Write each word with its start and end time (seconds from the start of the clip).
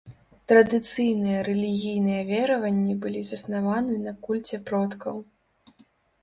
Традыцыйныя 0.51 1.41
рэлігійныя 1.49 2.21
вераванні 2.31 2.95
былі 3.03 3.21
заснаваны 3.33 3.93
на 4.07 4.15
кульце 4.25 4.61
продкаў. 4.71 5.15